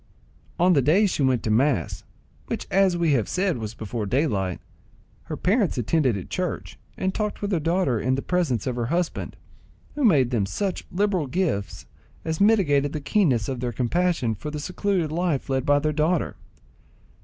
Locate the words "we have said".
2.97-3.59